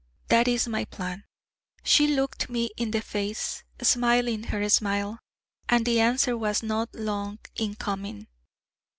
That 0.29 0.47
is 0.47 0.67
my 0.67 0.85
plan.' 0.85 1.25
She 1.83 2.07
looked 2.07 2.49
me 2.49 2.71
in 2.75 2.89
the 2.89 3.03
face, 3.03 3.61
smiling 3.83 4.45
her 4.45 4.67
smile: 4.67 5.19
and 5.69 5.85
the 5.85 5.99
answer 5.99 6.35
was 6.35 6.63
not 6.63 6.95
long 6.95 7.37
in 7.55 7.75
coming. 7.75 8.25